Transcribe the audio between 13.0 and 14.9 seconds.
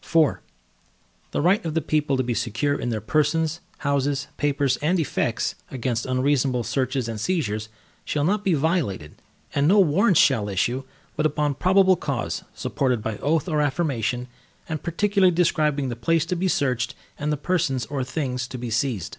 by oath or affirmation, and